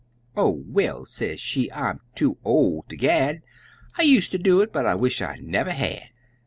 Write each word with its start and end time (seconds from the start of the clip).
"Oh, 0.35 0.63
well," 0.65 1.05
se' 1.05 1.35
she, 1.37 1.71
"I'm 1.71 1.99
too 2.15 2.39
ol' 2.43 2.85
ter 2.89 2.95
gad, 2.95 3.43
I 3.99 4.01
use' 4.01 4.29
ter 4.29 4.39
do 4.39 4.61
it, 4.61 4.73
but 4.73 4.87
I 4.87 4.95
wish 4.95 5.21
I 5.21 5.37
never 5.43 5.69
had! 5.69 6.09